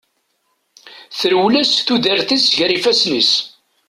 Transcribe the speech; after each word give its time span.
Terwel-as 1.19 1.71
tudert-is 1.87 2.45
gar 2.57 2.71
ifasen-is. 2.77 3.31